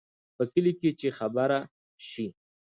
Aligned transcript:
په 0.35 0.43
کلي 0.51 0.73
کې 0.79 0.89
چې 0.99 1.07
خبره 1.17 1.59
شي، 2.07 2.27